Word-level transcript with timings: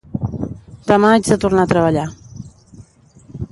Demà 0.91 1.11
haig 1.17 1.29
de 1.33 1.37
tornar 1.45 1.67
a 1.67 1.71
treballar 1.75 2.07